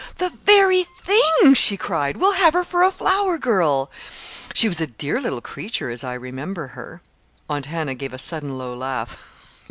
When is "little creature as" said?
5.21-6.03